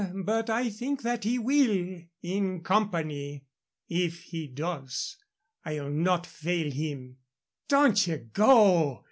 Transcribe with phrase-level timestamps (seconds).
[0.23, 3.45] But I think that he will, in company.
[3.87, 5.15] If he does,
[5.63, 7.17] I'll not fail him."
[7.67, 8.99] "Don't ye go.